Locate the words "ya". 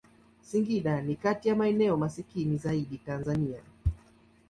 1.49-1.55, 2.95-3.01